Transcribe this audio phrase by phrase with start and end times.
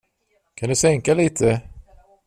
[0.55, 1.61] Kan du sänka lite?